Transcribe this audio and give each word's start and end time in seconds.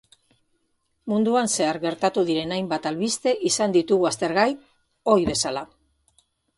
Munduan 1.13 1.51
zehar 1.57 1.79
gertatu 1.83 2.25
diren 2.31 2.55
hainbat 2.57 2.89
albiste 2.93 3.37
izan 3.53 3.79
ditugu 3.79 4.11
aztergai, 4.13 4.51
ohi 5.17 5.33
bezala. 5.33 5.69